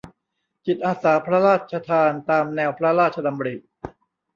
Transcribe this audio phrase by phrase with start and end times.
[0.65, 3.55] จิตอาสาพระราชทานตามแนวพระราชดำริ